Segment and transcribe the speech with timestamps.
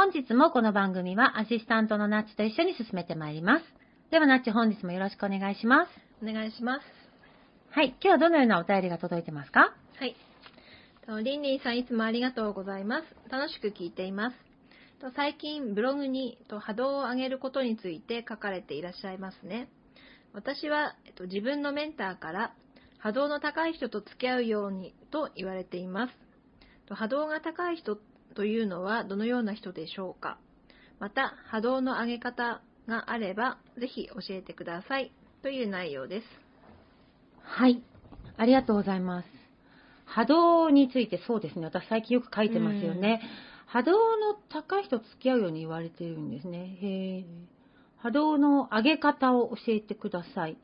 [0.00, 3.64] 本日もこの番組はアシスタントのナッチと一緒に進めてまいります。
[4.12, 5.90] ではナッチ本日もよろしくお願いします。
[6.22, 6.82] お願いします。
[7.72, 9.74] はい、今日はどのようなお便りが届いてますか？
[9.98, 10.14] はい。
[11.04, 13.06] とリンリンさんいつもありがとうございます。
[13.28, 14.36] 楽しく聞いています。
[15.00, 19.68] と最近ブログにと波動を上げることについて書かれていらっしゃいますね。
[20.32, 22.52] 私は、えっと、自分のメンターから
[23.00, 26.12] 波動の高い人と付き合うようにと言われています。
[26.86, 27.98] と波動が高い人
[28.34, 30.38] というのはどのような人でしょうか？
[31.00, 35.12] また、波動の上げ方があれば、ぜひ教えてください。
[35.42, 36.26] という内容です。
[37.42, 37.82] はい。
[38.36, 39.26] ありがとうございます。
[40.04, 41.66] 波動についてそうですね。
[41.66, 43.20] 私最近よく書いてますよね。
[43.66, 46.78] 波動の高い人と付き合うように言われているんですね。
[46.80, 47.24] へー
[48.00, 50.56] 波動の上げ方を教えてください。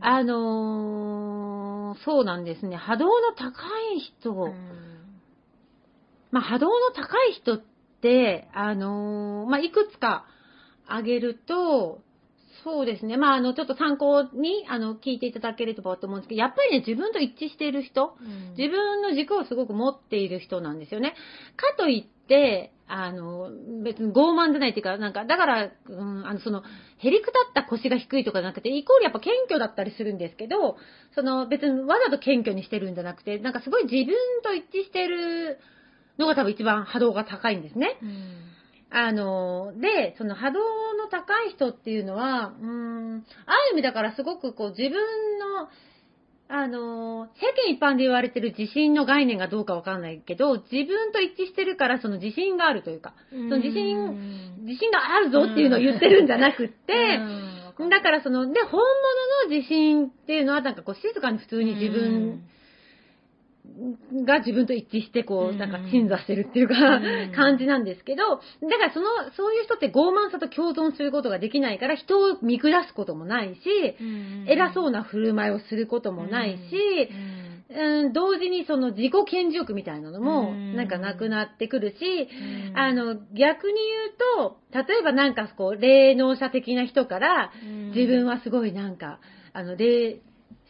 [0.00, 2.76] あのーそうなんですね。
[2.76, 3.50] 波動の高
[3.96, 4.54] い人、
[6.30, 7.62] まあ、波動の高い人っ
[8.00, 10.26] て、あのーまあ、いくつか
[10.86, 12.02] 挙げると、
[12.64, 13.16] そうですね。
[13.16, 18.16] まあ、あの、ちょっと参考に、あの、聞いていただければと思うんですけど、やっぱりね、自分と一致している人、
[18.56, 21.14] 自分の軸をすごく持っている人なんですよね。
[21.56, 23.50] かといって、あの、
[23.82, 26.62] 別に傲慢じゃないっていうか、なんか、だから、うん、あの、その、
[26.98, 30.76] へりくたった腰が低いとかじゃなくて、イコールやっぱ謙虚だったりするんですけど、
[31.14, 35.60] その、別にわざと謙虚にしてるんじゃなくて、なんかすごい自分と一致してる
[36.20, 37.98] のが多分一番波動が高いんですね。
[38.90, 40.58] あの、で、その波動
[40.94, 44.90] の高い人っていうのは、うーん、ある意味だからすごくこう自分
[45.38, 45.68] の、
[46.48, 57.20] あの、世間一般で言われてる自信の概念がどうかわかんないけど、自分と一致してるからその自信があるというか、その自信、自信があるぞっていうのを言ってるんじゃなくって、
[57.88, 62.42] だからその、で、本物の自信っていうのはなんかこう静かに普通に自分
[64.26, 67.32] が自分と一致して、こう、うんなんか鎮座してるっていうか、うん。
[67.32, 73.60] 感じなんですけど、だからその、そういう人って傲慢さと共存することができないから、人を見下すこともないし、
[74.46, 77.08] 偉そうな振る舞いをすることもないし、
[77.72, 80.76] うん、同時にその自己顕示欲みたいなのも、うん。
[80.76, 82.28] なんかなくなってくるし、
[82.74, 83.74] あの、逆に
[84.38, 87.52] 言うと、例えばなんかこう、霊能者的な人から、
[87.94, 89.20] 自分はすごいなんか、
[89.52, 90.20] あの、霊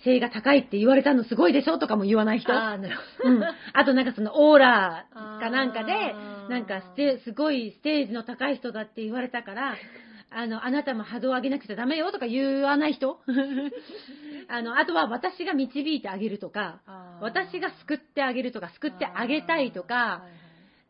[0.04, 2.52] 性が高いって言われたのすごいでしょとかも言わない人。
[2.52, 3.42] ああ、なるほうん。
[3.44, 5.92] あとなんかそのオーラかなんかで
[6.48, 9.76] なんかステすごいステージの高い人だって言われたから、
[10.32, 13.18] あの、あなたも波動を上げなくちゃダメよとか言わない人
[14.48, 16.80] あの、あとは私が導いてあげるとか、
[17.20, 20.22] 私が救ってあげるとか、救ってあげたいとか、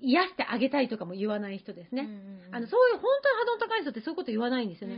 [0.00, 2.02] 癒してあげたいとかも言わない人ですね。
[2.52, 4.96] あの、そういう、本当に波動の高い人ってそういうこと言わないんですよね。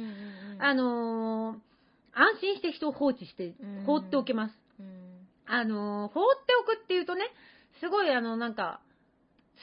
[0.58, 1.71] あのー
[2.14, 4.54] 安心して人を放置してうん、放っておけます。
[5.46, 7.22] あのー放っておくっていうとね、
[7.80, 8.80] すごいあの、なんか、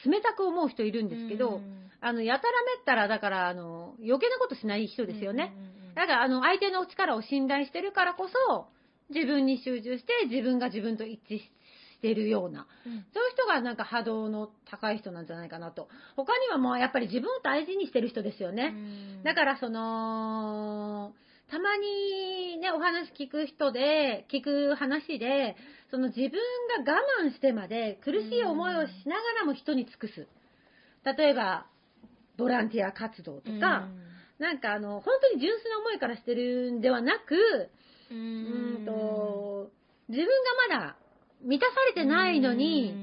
[0.04, 1.60] 冷たく思う人いるんですけど、
[2.00, 5.52] あの、やたらめったら、だから、あの、余計なことしない人ですよね。
[5.94, 8.68] だから、あの、相手の力を信頼してるからこそ、
[9.12, 11.50] 自分に集中して、自分が自分と一致し
[12.00, 13.00] てるような、そういう
[13.32, 15.88] 人がなんか波動の高い人なんじゃないかなと。
[16.16, 18.74] 他にはもうやっぱり自分を大事にしてる人ですよね。
[19.24, 21.12] だからその、
[21.50, 25.56] たまにね、お話聞く人で、聞く話で、
[25.90, 26.30] その自分
[26.84, 30.28] が我慢してまで苦しい思いをしながらも人に尽くす。
[31.04, 31.66] 例えば、
[32.38, 33.88] ボランティア活動とか、
[34.38, 37.34] なんかあの、本当に純粋な思いからしてるんではなく、
[38.10, 38.84] うん。
[38.86, 39.70] と、
[40.08, 40.26] 自分
[40.68, 40.96] がまだ
[41.42, 42.94] 満たされてないのに、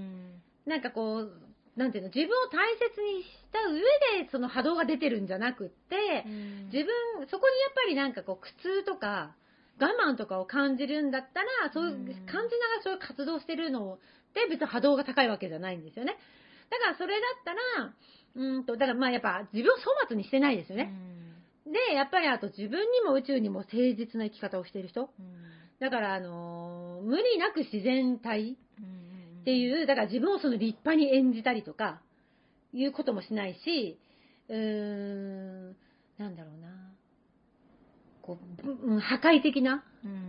[0.66, 1.47] なんかこう、
[1.78, 3.80] なんていうの、自分を大切にした上
[4.24, 6.26] でその波動が出てるんじゃなくって、
[6.74, 9.36] 自分、そこにやっぱりなんかこう苦痛とか
[9.80, 12.50] 我慢とかを感じるんだったら、そういう、うん感じながら
[12.84, 14.00] そういう活動してるの
[14.34, 16.18] で別に波動が高いわけじゃないんですよね。
[16.70, 17.94] だからそれだったら、
[18.36, 20.92] うーんと、だからまあやっぱ自分を粗末にしてないですよね。
[21.66, 25.10] で、やっぱりあと自分にも宇宙にも誠実な生き方をしてる人。
[25.80, 28.58] だからあのー無理なく自然体
[29.48, 32.02] っていう、だから自分をその立派に演じたりとか、
[32.74, 33.98] いうこともしないし、
[34.50, 35.68] うーん、
[36.18, 36.68] なんだろうな。
[38.22, 39.86] こう、ぶうん破壊的な、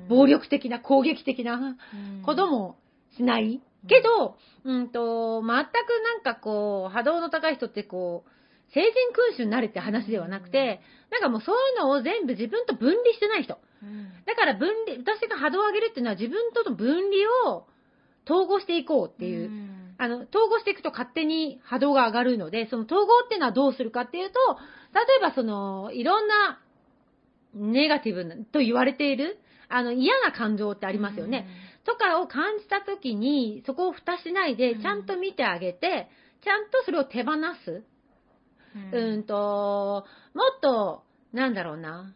[0.09, 1.77] 暴力的な、攻撃的な
[2.25, 2.77] ことも
[3.17, 3.61] しない。
[3.89, 5.65] けど、うんと、全くなん
[6.23, 8.31] かこう、波動の高い人ってこう、
[8.73, 10.81] 成人君主になるって話ではなくて、
[11.11, 13.59] なんかもうそういうのを全部自分と分離してない人。
[14.27, 17.67] だから分離、私が波動を上げるっていうのは自分との分離を
[18.29, 19.51] 統合していこうっていう、
[19.97, 24.39] あの、統合していくと勝手に波動が上がるので、その統合っていうのはどうするかっていうと、
[24.95, 26.61] 例えばその、いろんな
[27.55, 29.39] ネガティブなと言われている、
[29.69, 31.47] あの、嫌な感情ってありますよね。
[31.85, 36.09] とかを感じたときに、そこを蓋しないで、うんちゃんと見てあげて、
[36.43, 37.33] ちゃんとそれを手放
[37.65, 37.83] す。
[38.93, 40.05] うんと、
[40.35, 41.03] もっと、
[41.33, 42.15] なんだろうな。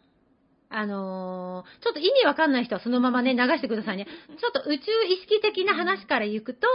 [0.74, 4.06] あのーちょっと意味わかんない人はそのままね、流してくださいね。
[4.06, 6.66] ちょっと宇宙意識的な話から行くと、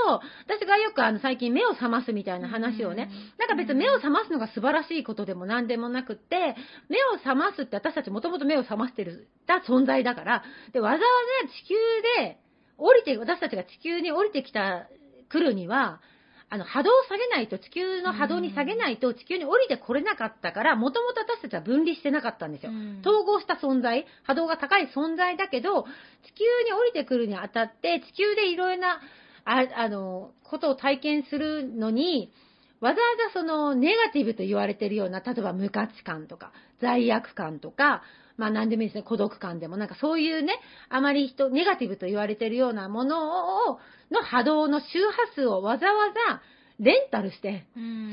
[0.46, 6.56] 私がよくあの最近目を覚ますみたいな話をね、なんか別に目を覚ますのが素晴らしいことでも何でもなくって、
[6.90, 11.00] 目を覚ますって私たちもともと目を覚ましてる、た存在だから、で、わざわ
[11.44, 11.76] ざ地球
[12.22, 12.38] で
[12.78, 14.88] 降りて、私たちが地球に降りてきた、
[15.30, 16.02] 来るには、
[16.50, 22.72] あの、波動を下げないと、地球の波動に下げないと、地球に降りてこれなかったから、もともと私たちは分離してなかったんですよ。
[23.02, 29.02] 統合した存在、波動が高い存在だけど、地球に降りてくるにあたって、地球でいろいろな、
[29.44, 32.32] ああの、ことを体験するのに、
[32.80, 38.04] わざわざそのネガティブと言われているような、例えば無価値観とか、罪悪感とか、
[38.38, 40.54] まあ何でもいいですね、孤独感でも、なんかそういうね、
[40.90, 43.80] あまり人、ネガティブと言われているようなものを、
[44.12, 45.94] の波動の周波数をわざわ
[46.30, 46.42] ざ
[46.80, 47.66] レンタルして、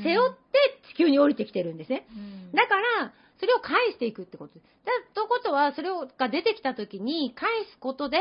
[0.03, 2.07] 背負って地球に降りてきてるんですね。
[2.53, 4.63] だから、それを返していくってことです。
[4.85, 8.17] だということは、それをが出てきたときに返すことで、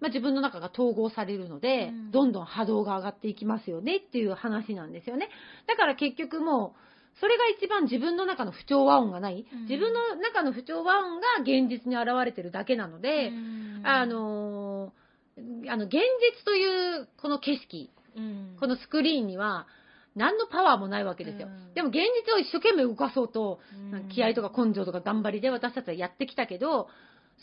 [0.00, 5.28] まあ、自分の中が統合されるので、うんどんどん波動が上がっていきますよねっていう話なんですよね。
[5.66, 6.80] だから結局もう、
[7.20, 9.62] それが一番自分の中の不調和音がない、うん。
[9.62, 13.32] 自分の中の不調和音が現実に現れてるだけなので、
[13.84, 15.06] あ、のー
[15.68, 17.90] あの、現実というこの景色、
[18.58, 19.66] このスクリーンには、
[20.14, 21.48] 何のパワーもないわけですよ。
[21.48, 21.74] うん。
[21.74, 23.60] でも現実を一生懸命動かそうと、
[23.92, 24.08] うん。
[24.08, 26.88] 気合とか根性とか頑張りで私たちはやってきたけど、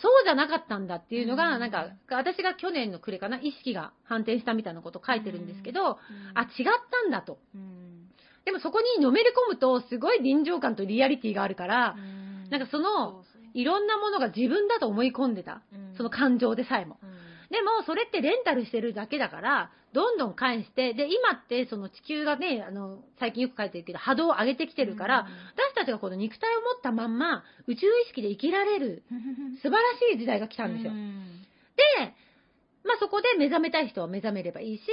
[0.02, 1.60] そうじゃなかったんだっていうのが、うん。
[1.60, 6.00] なんか、私が去年の暮れかな、意識が反転したみたいなことを書いてるんですけど、
[6.34, 7.38] あ、違ったんだと。
[8.46, 11.96] でもそこにのめり込むと、すごい臨場感とリアリティがあるから、
[12.50, 13.24] なんかその、
[13.54, 15.62] いろんなものが自分だと思い込んでた。
[15.98, 16.98] その感情でさえも。
[17.50, 29.04] でも、それってレンタルしてるだけだから、どんどん返して、で、今って、その地球がね、あの、最近よく書いてるけど、波動を上げてきてるから、私たちがこの肉体を持ったまんま、宇宙意識で生きられる、
[29.62, 30.94] 素晴らしい時代が来たんですよ。
[30.94, 32.14] で、
[32.84, 34.84] まあそこで目覚めたい人は目覚めればいいし、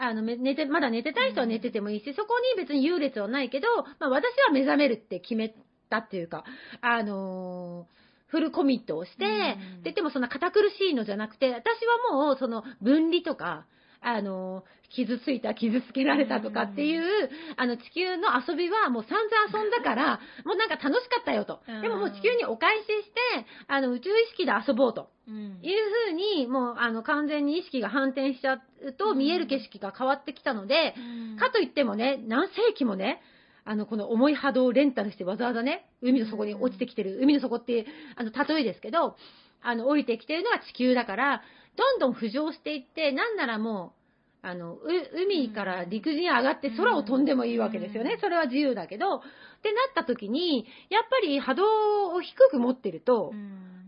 [0.00, 5.54] あの、め寝て、まだ寝てたい人は寝ててもいいし、そこに別に優劣はないけど、まあ私は目覚めるって決め
[5.90, 6.44] たっていうか、
[6.80, 9.28] あのーフルコミットをして、うん。
[9.28, 13.66] で言ってもそんな堅苦しいのじゃなくて、私はもうその分離とか、
[14.00, 21.60] あのー傷ついた、傷つけられたとかっていう、あの地球の遊びはもう散々遊んだから、もうなんか楽しかったよと。
[21.80, 25.10] でももう地球にお返しして、あの宇宙意識で遊ぼうと。
[25.28, 25.76] いう
[26.08, 29.18] ふうに、もう、あの、完全に意識が反転しちゃうと、うん。
[29.18, 30.92] 見える景色が変わってきたので、
[31.38, 33.20] かといってもね、何世紀もね、
[33.64, 39.16] あの、この重い波動をレンタルしてわざわざね、海の底に落ちてきてる、海の底っていう、あの、例えですけど、
[39.62, 41.42] あの、降りてきてるのが地球だから、
[41.76, 43.94] どんどん浮上していって、なんならも
[44.42, 44.78] う、あの、う
[45.14, 48.14] 海から陸に上がって空を飛んでもいいわけですよね。
[48.14, 48.20] うん。
[48.20, 49.20] それは自由だけど、っ
[49.62, 53.32] てなった時に、やっぱり波動を低く持ってると、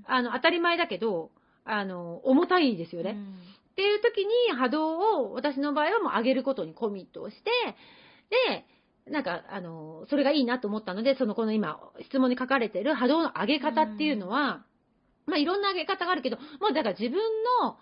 [0.07, 1.31] あの、当たり前だけど、
[1.65, 3.17] あの、重たいですよね。
[3.73, 7.51] っていう時に波動を私の場合はもう上げることにコミットをして、
[8.51, 8.67] で、
[9.11, 14.65] なんか、あの、それがいいなと思ったので、そのこの今、質問に書かれてる波動の上げ方っていうのは、
[15.27, 17.19] まあいろんな上げ方があるけど、もうだから自分
[17.63, 17.77] の、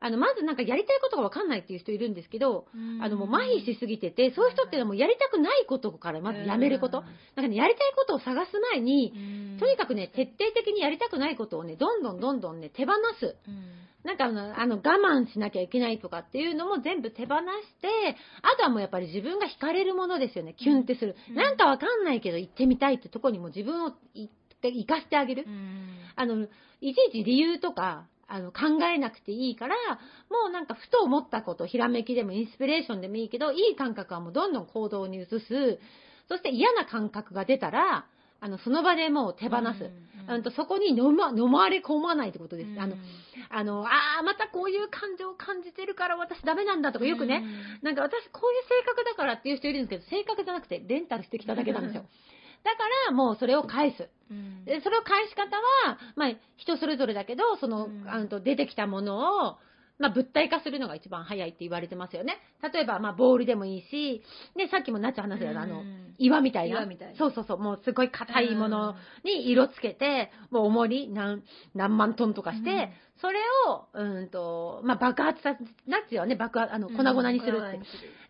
[0.00, 6.98] あの、まずなんかやりたいことがわかんないっていう人いるんですけど、うんあの、もう麻痺しすぎてて、そういう人っていうのはもうやりたくないことからまずやめること。
[6.98, 7.04] うん
[7.36, 13.36] なんかね、やりたいことを探す前に、うんとにかくね、徹底的にやりたくないことをね、どんどんどんどんね、手放す。
[13.48, 17.40] うんなんかあの、あの我慢しなきゃいけないとかっていうのも全部手放し
[17.80, 20.54] て、あとはもうやっぱり自分が惹かれるものですよね。
[20.58, 21.16] キュンってする。
[21.30, 23.94] うんなんかわかんないけど行ってみたいってとこにも自分を
[24.68, 25.50] い生かしてあげるう。
[25.50, 25.84] ん
[26.16, 26.46] あの、
[26.80, 29.74] いちいち理由とか、あの、考えなくていいから、
[30.30, 35.40] もうなんかふと思ったこと、ひらめきでもインスピレーションでもいいけど、いい感覚はもうどんどん行動に移す。
[36.28, 38.06] そして嫌な感覚が出たら、
[38.40, 39.90] あの、その場でもう手放す。
[40.26, 42.80] うんとそこに飲ま飲まれ込まないってことです。
[42.80, 42.96] あの、
[43.50, 47.44] あの、ああ、またこういう感情を感じてるから私ダメなんだとかよくね、
[47.82, 52.06] なんか私こういう性格だからっていう人いるんですけど、性格じゃなくてレンタルしてきただけなんですよ。
[52.64, 54.08] だからもうそれを返す。
[54.30, 55.56] うんで、それを返し方
[55.86, 59.58] は、まあ、人それぞれだけど、その、うんあの出てきたものを、
[59.98, 62.38] まあ、物体化するのが一番早いって言われてますよね。
[62.72, 64.22] 例えば、まあ、ボールでもいいし、
[64.56, 66.76] で、さっきもなっちゃん話したようなあの、うん岩みたいな。
[66.76, 67.58] 岩みたいなそうそうそう。
[67.58, 71.42] もうすごい硬いものに色つけて、もう重り何、
[71.74, 72.88] 何万トンとかして、うん
[73.20, 77.80] それを、うんと、まあ、爆発さ、ナッチはね、爆発、あの、粉々にするって。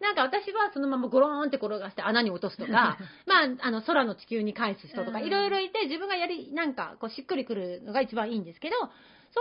[0.00, 8.90] なんか私はそのままゴローンって転がして穴に落とすとか、 まあ、あの、空の地球に返す人とか、うんいろいろいて、自分がやり、なんか、こう、しっくりくるのが一番いいんですけど、そう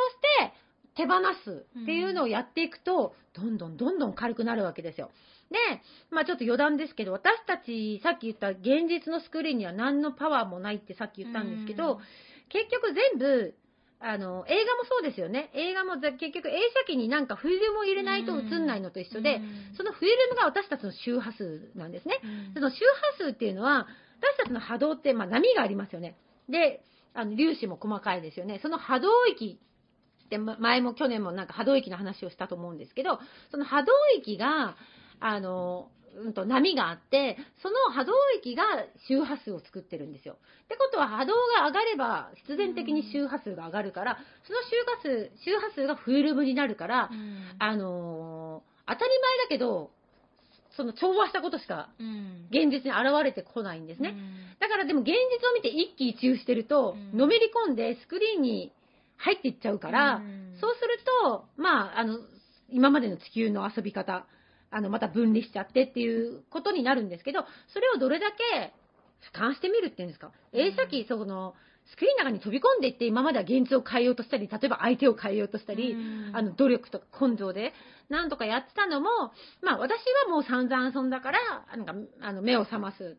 [0.09, 0.53] して、
[0.95, 5.09] 手放すっていうのをやっていくと、どんどんどんどん軽くなるわけですよ。
[5.49, 5.57] で、
[6.11, 11.99] まあちょっと余談ですけど、私たち、さっき言った現実のスクリーンには何のパワーもないってさっき言ったんですけど、
[12.49, 13.55] 結局全部、
[13.99, 15.49] あの、映画もそうですよね。
[15.53, 19.41] 映画もざ結局映写機になんかフィルムを入れないと映んないのと一緒で、
[19.77, 22.19] そのフィルムが私たちの周波数なんですね。
[22.53, 22.75] その周
[23.17, 23.87] 波数っていうのは、
[24.19, 26.17] 私たちの波動って、まあ、波がありますよね。
[26.49, 26.83] で、
[27.13, 28.59] あの、粒子も細かいですよね。
[28.61, 29.59] その波動域
[30.37, 33.19] 前も去年もなんか波動域の話をしたと思うんですけど、
[33.51, 34.75] その波動域が、
[35.19, 38.63] あの、うんと波があって、その波動域が
[39.07, 40.37] 周波数を作ってるんですよ。
[40.65, 47.09] ってことは波動が上がれば必然的に周波数が上がるから、その周波数、周波数がフィルムになるから、
[47.59, 49.91] あのー当たり前だけど、
[50.75, 51.89] その調和したことしか
[52.49, 54.15] 現実に現れてこないんですね。
[54.59, 55.13] だからでも現実
[55.47, 58.71] を見て一喜一憂してると、うんのめり込んでスクリーンに
[59.17, 60.21] 入っていっちゃうから、
[60.59, 62.19] そうすると、まあ、あの、
[62.69, 64.25] 今までの地球の遊び方、
[64.71, 68.73] あの、また分離しちゃってっていうことになるんですけど、それをどれだけ
[69.35, 70.31] 俯瞰してみるっていうんですか？
[70.51, 70.59] うん。
[70.59, 71.53] 映写機、その、
[71.91, 75.97] スクリーンの中に飛び込んでいって、今までは現実を変えようとしたり、例えば相手を変えようとしたり、
[76.33, 77.73] あの、努力とか根性で、
[78.09, 79.09] なんとかやってたのも、
[79.61, 81.39] まあ私はもう散々遊んだから、
[81.75, 83.17] なんか、あの、目を覚ます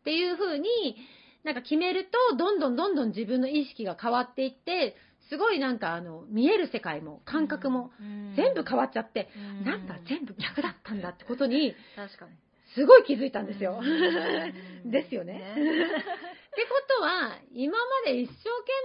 [0.00, 0.96] っていう風に、
[1.44, 4.96] なんか決めると、どんどんどんどん自分の意識が変わっていって、
[5.28, 7.90] すごいなんかあの、見える世界も、感覚も、
[8.36, 9.28] 全部変わっちゃって、
[9.64, 12.32] なんだ、全部逆だったんだってことに、確かに。
[12.74, 13.80] すごい気づいたんですよ。
[13.82, 15.54] うん ですよね。
[15.56, 18.34] ってことは、今まで一生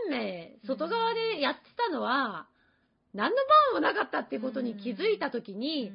[0.09, 2.47] 懸命外側でやってたのは、
[3.13, 3.37] 何の
[3.71, 5.91] 番もなかったっていうことに気づいたときに、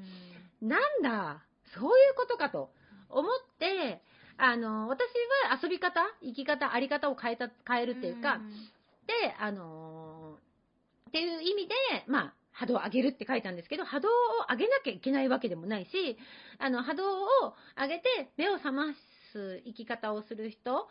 [0.63, 1.43] なんだ、
[1.75, 2.71] そういうことかと
[3.09, 4.03] 思って、
[4.37, 5.09] あの、私
[5.49, 8.41] は遊び方、生き方、あり方を変えた、変えるっていうか、
[9.07, 10.18] で、あのー
[11.09, 11.75] っていう意味で、
[12.07, 14.13] まあ、波動を上げるって書いたんですけど、波動を
[14.51, 16.19] 上げなきゃいけないわけでもないし、
[16.59, 17.27] あの、波動を
[17.77, 18.85] 上げて目を覚ま
[19.33, 20.83] す生き方をする人が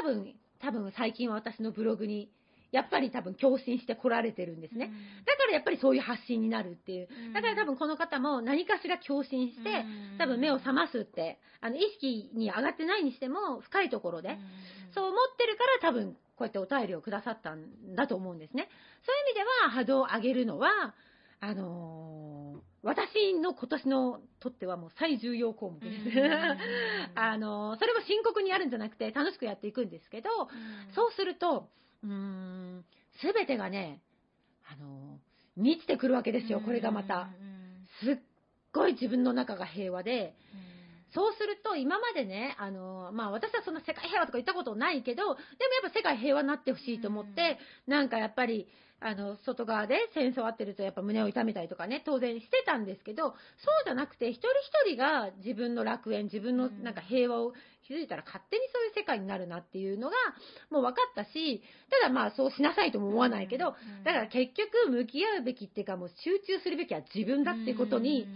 [0.00, 2.30] 多分、多分最近は私のブログに、
[2.72, 4.90] やっぱり多分共振して来られてるんですね。
[5.24, 7.08] だからやっぱりそういう発信になるっていう。
[7.32, 9.84] だから多分この方も何かしら共振して、
[10.18, 14.36] 多分目を覚ますって、あの、意識に上がってないにしても、深いところで、
[14.92, 18.68] そう思ってるから多分こうやってお便りをくださったんだと思うんですね。
[19.04, 20.94] そういう意味では波動を上げるのは、
[21.40, 22.36] あのー
[22.82, 26.04] 私の今年のとってはもう最重要項目です。
[27.18, 30.30] あのーそれも深刻にやるんじゃなくて楽しくやっていくんですけど、
[30.94, 31.68] そうすると、
[32.04, 32.84] うーん、
[33.20, 34.00] すべてがね、
[34.70, 37.28] あのー満ちてくるわけですよ、これがまた。
[38.04, 38.18] すっ
[38.72, 40.34] ごい自分の中が平和で、
[41.14, 45.36] そうすると、今までね、あの、まあ私はそんな世界平和とか言ったことないけど、でもや
[45.88, 53.34] っぱ世界平和になってほしいと思って、なんかやっぱり、あの、外側で戦争あってるとやっぱ胸を痛めたりとかね、当然してたんですけど、そう
[53.84, 54.48] じゃなくて、一人
[54.88, 57.52] 一人が自分の楽園、自分のなんか平和を
[57.86, 60.16] 気づいたら勝手にそういう世界になるなっていうのが、
[60.70, 61.62] もう分かったし、
[62.02, 68.26] ただまあそうしなさいとも思わないけど、だから結局向き合うべきっていうかもう集中するべきは自分だっていうことに、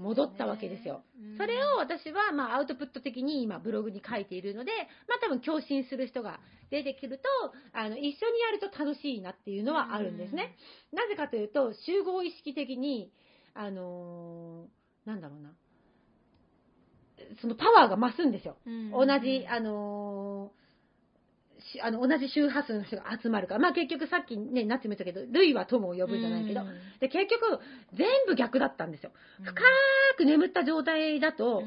[0.00, 1.02] 戻ったわけですよ。
[1.36, 4.72] それを私は、まあ、アウトプット的に今、ブログに書いているので、
[5.08, 6.40] まあ、多分、共振する人が
[6.70, 7.24] 出てくると、
[7.72, 10.56] あの、一緒にやると楽しいなっていうのはあるんですね。
[10.92, 13.12] なぜかというと、集合意識的に、
[13.54, 15.52] あのー、なんだろうな。
[17.40, 18.56] そのパワーが増すんですよ。
[18.92, 20.09] 同じ、あのー
[21.82, 23.60] あの、同じ周波数の人が集まるから。
[23.60, 26.62] まあ結局さっきね、なっても言ったけど、類は友を呼ぶじゃないけど。
[27.00, 27.60] で、結局、
[27.94, 29.12] 全部逆だったんですよ。
[29.42, 29.62] 深
[30.16, 31.62] く眠った状態だと、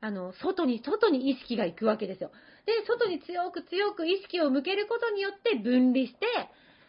[0.00, 2.30] あの、外に、外に意識が行くわけですよ。
[2.66, 6.26] で、外に強く強く意識を向けることによって分離して、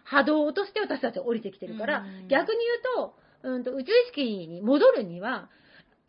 [0.04, 2.58] 波動として私たちは降りてきてるから、逆に
[2.98, 5.50] 言うと、うんと宇宙意識に戻るには、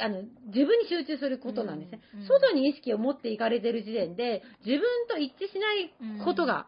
[0.01, 2.01] あの、自分に集中することなんですね。
[2.15, 6.67] うんうん、外に意識を持っていかれてる時点で、自分と一致しないことが、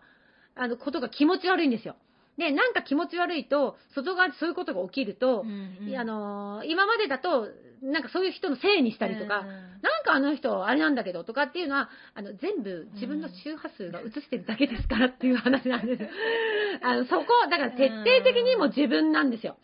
[0.57, 1.97] うん、あの、ことが気持ち悪いんですよ。
[2.39, 7.49] で、なんか気持ち悪いと、外側でそういうことが起きると、うんうん、あの、今までだと、
[7.83, 16.09] なんかそういう人のせいにしたりとか、うん、なんかあの人、あれなんだけどとかっていうのは、あの、全部自分の周波数が映してるだけですからっていう話なんですよ。
[16.83, 19.59] あの、そこ、だから徹底的にも自分なんですよ。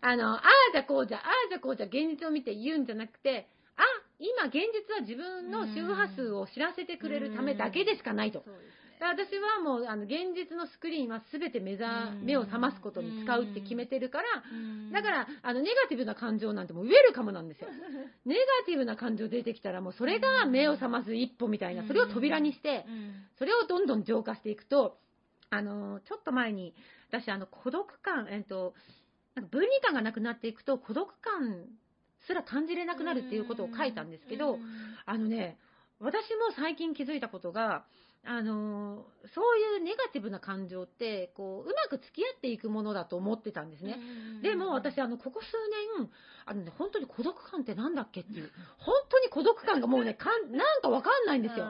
[0.00, 3.82] あの、ああじゃこうじゃ、ああじゃこうじゃ現実を見て言うんじゃなくて、あ、
[4.18, 8.42] 今現実は自分の周波数を知らせてくれるためだけでしかないと。
[9.00, 14.24] 私はもう、あの、現実のスクリーンは全て目ざ、目を覚ますことに使うって決めてるから、
[14.92, 17.68] だから、あの、ネガティブな感情なんてもうウェルカムなんですよ。
[18.26, 22.86] ネガティブな感情出てきたらもうそれが目を覚ます一歩みたいな、それを扉にして、
[23.38, 24.98] それをどんどん浄化していくと、
[25.50, 26.74] あの、ちょっと前に、
[27.08, 28.74] 私、あの、孤独感、えっと、
[29.38, 31.66] なんか分離感がなくなっていくと孤独感
[32.26, 34.58] すら感じれなくなるっていうことを書いたんですけど、
[35.06, 35.58] あのね、
[36.00, 37.84] 私も最近気づいたことが、
[38.24, 43.96] あのそういうネガティブな感情って、こう、うまく付き合っていくものだと思ってたんですね。
[44.42, 45.46] でも私、あの、ここ数
[45.96, 46.10] 年、
[46.44, 51.64] あのね、本当に孤独感ってなんだっけっていう、本当に孤独感がもうね、かんなんかわかんないんですよ。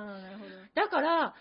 [0.75, 1.35] だから、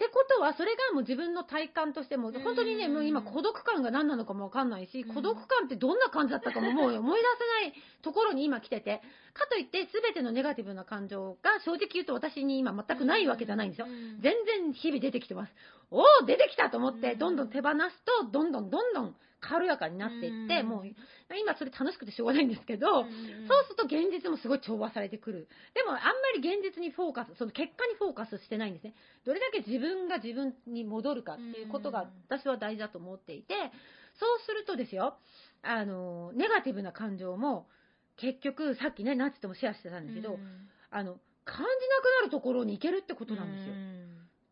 [0.00, 7.26] ってことは、それがもう自分の体感としても、本当にね、もう今孤独感が何なのかもわかんないし、孤独感ってどんな感じだったかももう思い出
[7.60, 9.02] せないところに今来てて、
[9.34, 13.88] かといって全てのネガティブな感情が正直言うと私に今全くないわけじゃないんですよ。
[14.22, 15.52] 全然日々出てきてます。
[15.90, 17.76] おお出てきたと思って、どんどん手放す
[18.24, 23.08] と、どんどんどんどん軽やかになっていって、もう、今それ楽しくてしょうがないんですけど、そう
[23.64, 25.48] すると現実もすごい調和されてくる。
[25.74, 28.94] でもあんまり現実にフォーカス、その結果にフォーカスしてないんですね。
[29.24, 33.54] どれだけ自分が自分に戻るかっていうことが私は大事だと思っていて、
[34.18, 35.16] そうするとですよ、
[35.62, 37.66] あの、ネガティブな感情も、
[38.16, 40.38] 結局、さっきね、ナチともシェアしてたんだけど、
[40.90, 43.74] あの、感じなくなるところに行けるってことなんですよ。
[43.74, 43.76] っ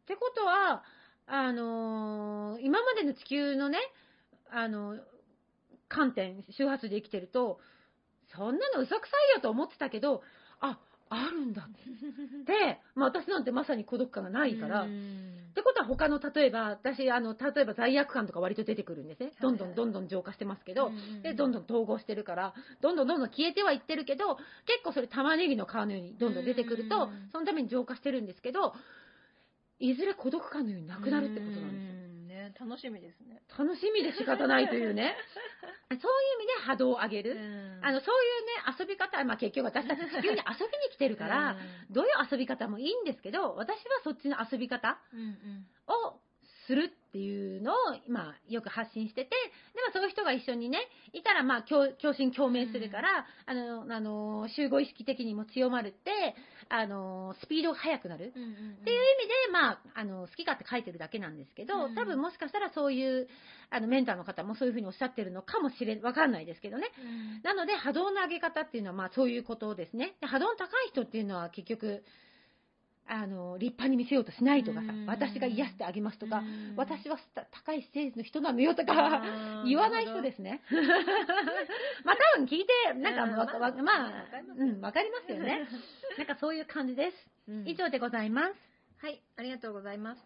[0.07, 0.83] てことは、
[1.27, 3.79] あのー、今までの地球のね、
[4.51, 4.97] あの、
[5.89, 7.59] 観点、周波数で生きてると、
[8.37, 10.23] そんなの嘘くさいよと思ってたけど、
[10.61, 10.79] あ、
[11.11, 12.79] あるんだって。
[12.95, 14.85] まあ私なんてまさに孤独感がないから。
[14.85, 14.89] っ
[15.59, 19.33] てことは他の、例えば、私、あの、例えば罪悪感とか割と出てくるんですね。
[19.41, 28.75] どんどんどんどん浄化してますけど、で、どんどん統合してるから、どんどんどんどん消えてはいってるけど、結構それ玉ねぎの皮のようにどんどん出てくると、そのために浄化してるんですけど、
[29.81, 31.98] いずれ孤独感のようになくなるってことなんですよ。
[32.49, 32.55] ね。
[32.57, 33.43] 楽しみですね。
[33.57, 35.17] 楽しみで仕方ないというね。
[35.91, 37.37] そういう意味で波動を上げる。
[37.83, 41.57] あの、そういうね、遊び方、まあ結局私たち地球に遊びに来てるから、
[41.91, 44.99] どういう遊び方もいいんですけど、私はそっちの遊び方
[45.87, 46.21] を
[46.69, 47.75] するっていうのを、
[48.09, 50.79] まあ、よく発信してて、でもそういう人が一緒にね、
[51.15, 56.37] いたら、まあ、共振共鳴するから、うん、あの、あの、集合意識的にも強まるって、
[56.69, 58.93] あの、スピードが速くなる、っていう意味で、
[59.51, 63.29] まあ、あの、好き勝手書いてるだけなんですけど、多分もしかしたらそういう、
[63.71, 66.91] あの、メンターの方もそういうふうにおっしゃってるのかもしれん、わかんないですけどね。
[67.43, 70.17] なので、波動の上げ方っていうのは、まあ、そういうことですね。
[70.21, 72.05] で波動の高い人っていうのは結局、
[73.09, 76.43] あの、立派に見せようとしないとかさ、私が癒してあげますとか、
[76.77, 77.19] 私は
[77.65, 79.23] 高いステージの人なのよとか、
[79.67, 80.61] 言わない人ですね。
[82.05, 84.13] まあ多分聞いて、なんかわ、まあ、
[84.59, 85.67] うん、わかりますよね。
[86.19, 87.17] なんかそういう感じです。
[87.65, 88.55] 以上でございます。
[88.99, 90.23] はい、ありがとうございます。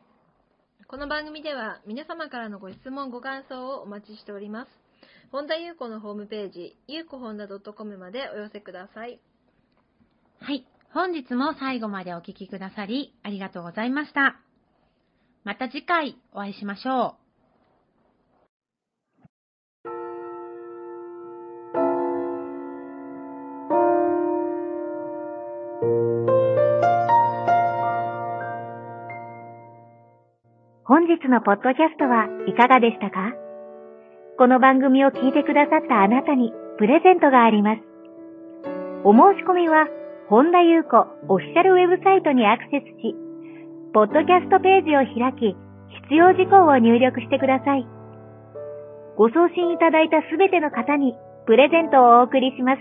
[0.88, 4.70] この番組では皆様からのご質問、ご感想をお待ちしております。
[5.30, 9.20] 本田優子のホームページ、ゆうこ本田 .com までお寄せください。
[10.40, 10.66] はい。
[10.94, 14.36] 本日も最後までお聴きくださりありがとうございました。
[15.42, 17.22] また次回お会いしましょう。
[30.84, 33.32] 本日のポッドキャストはいかがでしたか？
[34.36, 37.82] この番組を聞いてくださったあなたにプレゼントがあります。
[39.04, 39.86] お申し込みは、
[40.32, 40.96] 本田優子
[41.28, 43.12] オフィシャルウェブサイトにアクセスし、
[43.92, 45.52] ポッドキャストページを開き、
[46.08, 47.84] 必要事項を入力してください。
[49.20, 51.12] ご送信いただいたすべての方に
[51.44, 52.80] プレゼントをお送りしま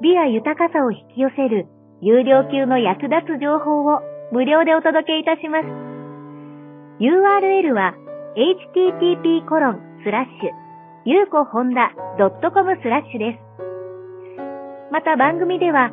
[0.00, 1.68] 美や豊かさを引き寄せる
[2.00, 4.00] 有料級の役立つ情報を
[4.32, 5.68] 無料でお届けいたします。
[7.04, 7.92] URL は
[8.32, 10.56] http コロンスラッシュ
[11.04, 13.44] ゆうこほんだ .com スラッシュです。
[14.90, 15.92] また番組では、